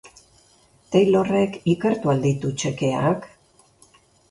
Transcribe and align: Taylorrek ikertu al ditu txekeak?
Taylorrek 0.95 1.59
ikertu 1.75 2.15
al 2.15 2.25
ditu 2.25 2.53
txekeak? 2.63 3.31